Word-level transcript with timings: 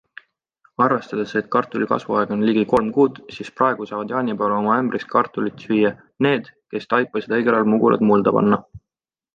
Arvestades, 0.85 1.33
et 1.41 1.51
kartuli 1.55 1.87
kasvuaeg 1.91 2.33
on 2.37 2.41
ligi 2.47 2.63
kolm 2.71 2.89
kuud, 2.95 3.19
siis 3.37 3.53
praegu 3.61 3.89
saavad 3.91 4.15
jaanipäeval 4.15 4.57
oma 4.57 4.79
ämbrist 4.85 5.09
kartulit 5.13 5.63
süüa 5.67 5.93
need, 6.29 6.53
kes 6.75 6.93
taipasid 6.95 7.39
õigel 7.41 7.61
ajal 7.61 7.73
mugulad 7.77 8.11
mulda 8.13 8.37
panna. 8.41 8.63